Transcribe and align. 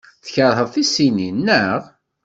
Tkeṛheḍ 0.25 0.67
tissisin, 0.73 1.37
naɣ? 1.45 1.81